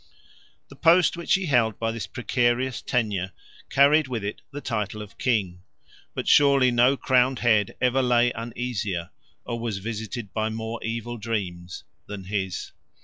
[0.69, 3.33] The post which he held by this precarious tenure
[3.69, 5.61] carried with it the title of king;
[6.15, 9.11] but surely no crowned head ever lay uneasier,
[9.45, 12.71] or was visited by more evil dreams, than his.